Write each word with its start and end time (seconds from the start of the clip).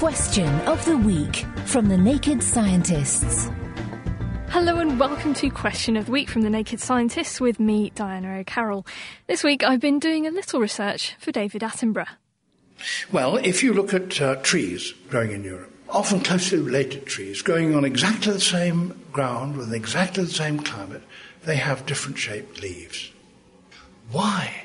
Question 0.00 0.48
of 0.60 0.82
the 0.86 0.96
Week 0.96 1.44
from 1.66 1.90
the 1.90 1.98
Naked 1.98 2.42
Scientists. 2.42 3.50
Hello 4.48 4.78
and 4.78 4.98
welcome 4.98 5.34
to 5.34 5.50
Question 5.50 5.94
of 5.94 6.06
the 6.06 6.12
Week 6.12 6.30
from 6.30 6.40
the 6.40 6.48
Naked 6.48 6.80
Scientists 6.80 7.38
with 7.38 7.60
me, 7.60 7.92
Diana 7.94 8.38
O'Carroll. 8.38 8.86
This 9.26 9.44
week 9.44 9.62
I've 9.62 9.78
been 9.78 9.98
doing 9.98 10.26
a 10.26 10.30
little 10.30 10.58
research 10.58 11.16
for 11.18 11.32
David 11.32 11.60
Attenborough. 11.60 12.16
Well, 13.12 13.36
if 13.36 13.62
you 13.62 13.74
look 13.74 13.92
at 13.92 14.22
uh, 14.22 14.36
trees 14.36 14.94
growing 15.10 15.32
in 15.32 15.44
Europe, 15.44 15.70
often 15.90 16.20
closely 16.20 16.60
related 16.60 17.04
trees 17.04 17.42
growing 17.42 17.74
on 17.74 17.84
exactly 17.84 18.32
the 18.32 18.40
same 18.40 18.98
ground 19.12 19.58
with 19.58 19.74
exactly 19.74 20.24
the 20.24 20.30
same 20.30 20.60
climate, 20.60 21.02
they 21.44 21.56
have 21.56 21.84
different 21.84 22.16
shaped 22.16 22.62
leaves. 22.62 23.12
Why? 24.10 24.64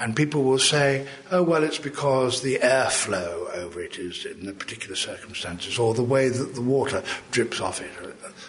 And 0.00 0.16
people 0.16 0.42
will 0.42 0.58
say, 0.58 1.06
oh, 1.30 1.42
well, 1.42 1.62
it's 1.62 1.78
because 1.78 2.40
the 2.40 2.58
airflow 2.58 3.54
over 3.54 3.82
it 3.82 3.98
is 3.98 4.24
in 4.24 4.46
the 4.46 4.54
particular 4.54 4.96
circumstances, 4.96 5.78
or 5.78 5.92
the 5.92 6.02
way 6.02 6.30
that 6.30 6.54
the 6.54 6.62
water 6.62 7.02
drips 7.30 7.60
off 7.60 7.82
it. 7.82 7.90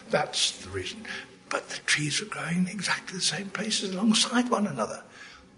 That's 0.09 0.63
the 0.63 0.69
reason. 0.69 1.03
But 1.49 1.67
the 1.67 1.79
trees 1.79 2.21
are 2.21 2.25
growing 2.25 2.59
in 2.59 2.67
exactly 2.69 3.17
the 3.17 3.23
same 3.23 3.49
places 3.49 3.93
alongside 3.93 4.49
one 4.49 4.65
another. 4.65 5.03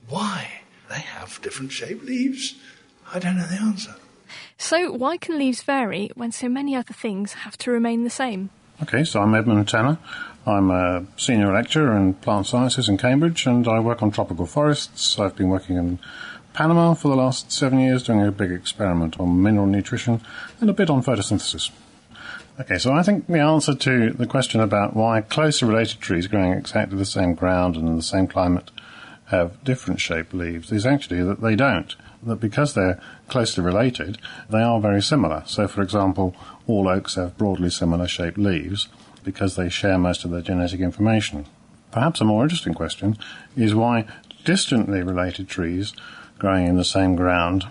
Why? 0.10 0.62
They 0.90 1.00
have 1.00 1.40
different 1.44 1.72
shaped 1.72 2.04
leaves. 2.04 2.56
I 3.14 3.20
don't 3.20 3.38
know 3.38 3.46
the 3.46 3.62
answer. 3.62 3.96
So, 4.58 4.92
why 4.92 5.18
can 5.18 5.38
leaves 5.38 5.62
vary 5.62 6.10
when 6.16 6.32
so 6.32 6.50
many 6.50 6.76
other 6.76 6.94
things 6.94 7.34
have 7.34 7.58
to 7.60 7.72
remain 7.72 8.04
the 8.04 8.10
same? 8.10 8.50
Okay, 8.82 9.04
so 9.04 9.22
I'm 9.22 9.36
Edmund 9.36 9.68
Tanner. 9.68 10.00
I'm 10.48 10.72
a 10.72 11.06
senior 11.16 11.54
lecturer 11.54 11.96
in 11.96 12.16
plant 12.16 12.48
sciences 12.48 12.90
in 12.90 12.98
Cambridge 12.98 13.46
and 13.46 13.68
I 13.68 13.80
work 13.80 14.02
on 14.02 14.10
tropical 14.10 14.48
forests. 14.48 15.20
I've 15.20 15.36
been 15.36 15.50
working 15.50 15.78
in 15.78 16.00
Panama 16.54 16.96
for 16.96 17.10
the 17.10 17.16
last 17.16 17.52
seven 17.52 17.80
years 17.80 18.02
doing 18.02 18.26
a 18.26 18.32
big 18.32 18.52
experiment 18.52 19.20
on 19.20 19.44
mineral 19.44 19.68
nutrition 19.68 20.22
and 20.60 20.70
a 20.72 20.74
bit 20.74 20.90
on 20.90 21.04
photosynthesis. 21.04 21.70
Okay, 22.60 22.80
so 22.80 22.92
I 22.92 23.04
think 23.04 23.28
the 23.28 23.40
answer 23.40 23.76
to 23.76 24.10
the 24.12 24.28
question 24.28 24.60
about 24.60 24.96
why 24.96 25.22
closely 25.22 25.68
related 25.70 26.02
trees 26.02 26.26
growing 26.26 26.54
exactly 26.54 26.98
the 26.98 27.06
same 27.06 27.36
ground 27.36 27.76
and 27.76 27.88
in 27.88 27.96
the 27.96 28.04
same 28.04 28.26
climate 28.26 28.72
have 29.28 29.64
different 29.64 30.02
shaped 30.02 30.34
leaves 30.34 30.72
is 30.72 30.86
actually 30.86 31.24
that 31.24 31.42
they 31.42 31.56
don't. 31.56 31.96
That 32.26 32.40
because 32.40 32.74
they're 32.74 33.02
closely 33.28 33.64
related, 33.64 34.18
they 34.50 34.62
are 34.62 34.80
very 34.80 35.02
similar. 35.02 35.44
So, 35.46 35.68
for 35.68 35.82
example, 35.82 36.36
all 36.68 36.88
oaks 36.88 37.16
have 37.16 37.38
broadly 37.38 37.70
similar 37.70 38.08
shaped 38.08 38.38
leaves 38.38 38.88
because 39.24 39.56
they 39.56 39.70
share 39.70 39.98
most 39.98 40.24
of 40.24 40.32
their 40.32 40.42
genetic 40.42 40.80
information. 40.80 41.46
Perhaps 41.92 42.22
a 42.22 42.26
more 42.26 42.44
interesting 42.44 42.74
question 42.74 43.18
is 43.56 43.76
why 43.76 44.06
distantly 44.46 45.04
related 45.04 45.48
trees 45.48 45.94
growing 46.40 46.68
in 46.68 46.78
the 46.78 46.84
same 46.84 47.16
ground 47.16 47.66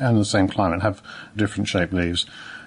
and 0.00 0.18
the 0.18 0.24
same 0.24 0.48
climate 0.48 0.82
have 0.82 1.02
different 1.36 1.68
shaped 1.68 1.92
leaves. 1.92 2.26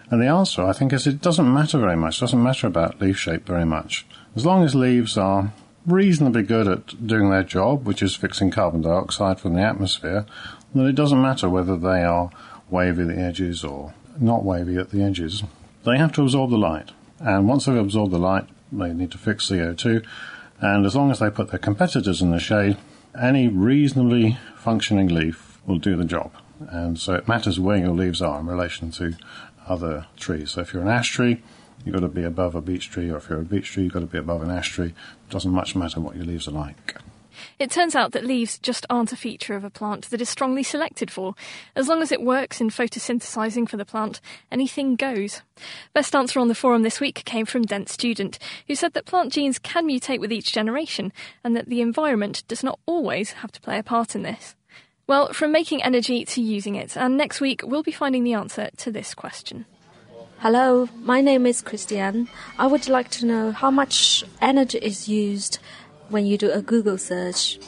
And 0.09 0.21
the 0.21 0.27
answer, 0.27 0.63
I 0.63 0.73
think, 0.73 0.91
is 0.93 1.07
it 1.07 1.21
doesn't 1.21 1.53
matter 1.53 1.79
very 1.79 1.95
much. 1.95 2.17
It 2.17 2.21
doesn't 2.21 2.43
matter 2.43 2.67
about 2.67 2.99
leaf 2.99 3.17
shape 3.17 3.45
very 3.45 3.66
much. 3.66 4.06
As 4.35 4.45
long 4.45 4.63
as 4.63 4.75
leaves 4.75 5.17
are 5.17 5.53
reasonably 5.86 6.44
good 6.44 6.68
at 6.68 7.08
doing 7.08 7.30
their 7.30 7.44
job, 7.44 7.86
which 7.86 8.02
is 8.02 8.16
fixing 8.16 8.52
carbon 8.52 8.81
dioxide 8.81 9.40
from 9.40 9.56
the 9.56 9.62
atmosphere, 9.62 10.25
then 10.74 10.86
it 10.86 10.96
doesn't 10.96 11.22
matter 11.22 11.50
whether 11.50 11.78
they 11.78 12.03
are 12.03 12.31
wavy 12.69 13.02
at 13.02 13.08
the 13.08 13.18
edges 13.18 13.64
or 13.64 13.94
not 14.19 14.44
wavy 14.44 14.78
at 14.78 14.92
the 14.92 15.03
edges. 15.03 15.44
They 15.84 15.97
have 15.97 16.14
to 16.14 16.22
absorb 16.22 16.52
the 16.52 16.58
light. 16.58 16.92
And 17.19 17.47
once 17.47 17.66
they've 17.66 17.75
absorbed 17.75 18.12
the 18.12 18.19
light, 18.19 18.47
they 18.72 18.94
need 18.94 19.12
to 19.12 19.18
fix 19.18 19.50
CO2. 19.50 20.06
And 20.59 20.86
as 20.86 20.96
long 20.96 21.12
as 21.12 21.19
they 21.19 21.30
put 21.30 21.50
their 21.50 21.59
competitors 21.59 22.22
in 22.22 22.31
the 22.31 22.40
shade, 22.40 22.78
any 23.19 23.48
reasonably 23.48 24.38
functioning 24.56 25.08
leaf 25.08 25.59
will 25.66 25.80
do 25.80 25.96
the 25.96 26.06
job. 26.06 26.31
And 26.69 27.00
so 27.00 27.13
it 27.13 27.28
matters 27.28 27.59
where 27.59 27.78
your 27.78 27.94
leaves 27.94 28.22
are 28.22 28.40
in 28.40 28.46
relation 28.46 28.92
to 28.92 29.16
other 29.68 30.06
trees. 30.18 30.52
So 30.52 30.62
if 30.62 30.74
you're 30.74 30.84
an 30.84 30.88
ash 30.88 31.09
tree, 31.09 31.42
you've 31.86 31.94
got 31.94 32.02
to 32.02 32.08
be 32.08 32.24
above 32.24 32.56
a 32.56 32.62
beech 32.62 32.90
tree, 32.90 33.09
or 33.09 33.18
if 33.18 33.30
you're 33.30 33.40
a 33.40 33.44
beech 33.44 33.72
tree, 33.72 33.84
you've 33.84 33.94
got 33.94 34.00
to 34.00 34.06
be 34.06 34.18
above 34.18 34.42
an 34.42 34.52
ash 34.52 34.69
tree. 34.69 34.88
It 34.88 35.30
doesn't 35.30 35.52
much 35.52 35.75
matter 35.75 36.00
what 36.00 36.16
your 36.16 36.25
leaves 36.25 36.47
are 36.47 36.52
like. 36.52 36.96
It 37.59 37.72
turns 37.72 37.96
out 37.96 38.12
that 38.12 38.25
leaves 38.25 38.59
just 38.59 38.86
aren't 38.90 39.14
a 39.14 39.18
feature 39.18 39.56
of 39.56 39.64
a 39.64 39.69
plant 39.69 40.09
that 40.09 40.22
is 40.22 40.30
strongly 40.30 40.64
selected 40.64 41.09
for. 41.09 41.34
As 41.75 41.88
long 41.88 42.02
as 42.02 42.12
it 42.12 42.22
works 42.22 42.62
in 42.62 42.69
photosynthesizing 42.69 43.69
for 43.69 43.78
the 43.78 43.86
plant, 43.86 44.22
anything 44.52 44.96
goes. 44.96 45.42
Best 45.94 46.16
answer 46.16 46.40
on 46.40 46.47
the 46.47 46.56
forum 46.56 46.84
this 46.84 47.00
week 47.00 47.24
came 47.25 47.46
from 47.46 47.64
Dent 47.64 47.90
Student, 47.90 48.38
who 48.68 48.75
said 48.75 48.94
that 48.94 49.06
plant 49.06 49.31
genes 49.31 49.59
can 49.59 49.88
mutate 49.88 50.19
with 50.19 50.31
each 50.31 50.52
generation 50.52 51.13
and 51.44 51.56
that 51.56 51.69
the 51.69 51.81
environment 51.81 52.44
does 52.48 52.63
not 52.63 52.80
always 52.86 53.31
have 53.34 53.52
to 53.53 53.62
play 53.62 53.80
a 53.80 53.84
part 53.84 54.16
in 54.16 54.24
this. 54.24 54.56
Well, 55.08 55.34
from 55.34 55.52
making 55.52 55.84
energy 55.84 56.24
to 56.25 56.42
using 56.42 56.75
it, 56.75 56.96
and 56.96 57.18
next 57.18 57.42
week 57.42 57.62
we'll 57.66 57.84
be 57.84 57.92
finding 57.92 58.24
the 58.24 58.34
answer 58.34 58.69
to 58.78 58.92
this 58.92 59.13
question. 59.13 59.66
Hello, 60.41 60.90
my 61.03 61.22
name 61.22 61.46
is 61.46 61.62
Christiane. 61.62 62.28
I 62.57 62.66
would 62.66 62.90
like 62.90 63.12
to 63.12 63.28
know 63.28 63.52
how 63.52 63.69
much 63.69 64.24
energy 64.41 64.79
is 64.79 65.07
used 65.07 65.59
when 66.09 66.25
you 66.25 66.35
do 66.35 66.50
a 66.50 66.63
Google 66.63 66.97
search. 66.97 67.59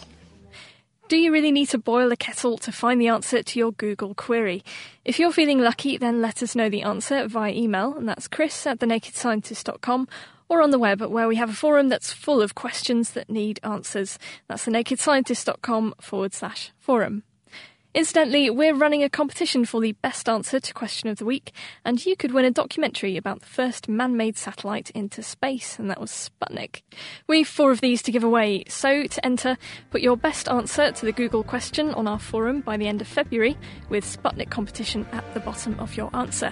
Do 1.07 1.15
you 1.15 1.31
really 1.31 1.51
need 1.51 1.69
to 1.69 1.77
boil 1.77 2.11
a 2.11 2.17
kettle 2.17 2.57
to 2.57 2.71
find 2.71 2.99
the 2.99 3.09
answer 3.09 3.43
to 3.43 3.59
your 3.59 3.73
Google 3.73 4.15
query? 4.15 4.63
If 5.05 5.19
you're 5.19 5.31
feeling 5.31 5.59
lucky, 5.59 5.97
then 5.97 6.19
let 6.19 6.41
us 6.41 6.55
know 6.55 6.67
the 6.67 6.81
answer 6.81 7.27
via 7.27 7.53
email, 7.53 7.95
and 7.95 8.09
that's 8.09 8.27
chris 8.27 8.65
at 8.65 8.79
thenakedscientist.com, 8.79 10.07
or 10.49 10.63
on 10.63 10.71
the 10.71 10.79
web 10.79 10.99
where 10.99 11.27
we 11.27 11.35
have 11.35 11.51
a 11.51 11.53
forum 11.53 11.89
that's 11.89 12.11
full 12.11 12.41
of 12.41 12.55
questions 12.55 13.11
that 13.11 13.29
need 13.29 13.59
answers. 13.61 14.17
That's 14.47 14.65
thenakedscientist.com 14.65 15.93
forward 16.01 16.33
slash 16.33 16.71
forum. 16.79 17.21
Incidentally, 17.95 18.49
we're 18.49 18.73
running 18.73 19.03
a 19.03 19.09
competition 19.09 19.65
for 19.65 19.79
the 19.79 19.91
best 19.91 20.27
answer 20.27 20.59
to 20.59 20.73
question 20.73 21.09
of 21.09 21.19
the 21.19 21.25
week, 21.25 21.51
and 21.85 22.03
you 22.03 22.15
could 22.15 22.31
win 22.31 22.43
a 22.43 22.49
documentary 22.49 23.17
about 23.17 23.39
the 23.39 23.45
first 23.45 23.87
man 23.87 24.17
made 24.17 24.35
satellite 24.35 24.89
into 24.91 25.21
space, 25.21 25.77
and 25.77 25.91
that 25.91 26.01
was 26.01 26.09
Sputnik. 26.09 26.81
We've 27.27 27.47
four 27.47 27.71
of 27.71 27.81
these 27.81 28.01
to 28.03 28.11
give 28.11 28.23
away, 28.23 28.63
so 28.67 29.03
to 29.03 29.25
enter, 29.25 29.57
put 29.91 30.01
your 30.01 30.17
best 30.17 30.49
answer 30.49 30.91
to 30.91 31.05
the 31.05 31.11
Google 31.11 31.43
question 31.43 31.93
on 31.93 32.07
our 32.07 32.19
forum 32.19 32.61
by 32.61 32.77
the 32.77 32.87
end 32.87 32.99
of 32.99 33.07
February, 33.07 33.55
with 33.89 34.05
Sputnik 34.05 34.49
competition 34.49 35.05
at 35.11 35.31
the 35.35 35.39
bottom 35.39 35.79
of 35.79 35.95
your 35.95 36.09
answer. 36.15 36.51